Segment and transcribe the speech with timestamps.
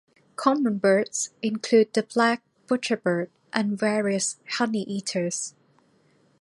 [0.35, 5.53] Common birds include the black butcherbird and various honeyeaters.